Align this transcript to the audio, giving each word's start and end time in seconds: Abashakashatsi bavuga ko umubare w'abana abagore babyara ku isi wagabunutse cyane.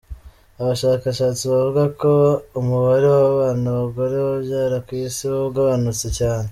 Abashakashatsi 0.61 1.43
bavuga 1.51 1.83
ko 2.01 2.11
umubare 2.59 3.05
w'abana 3.15 3.65
abagore 3.75 4.15
babyara 4.27 4.77
ku 4.85 4.91
isi 5.03 5.23
wagabunutse 5.33 6.07
cyane. 6.19 6.47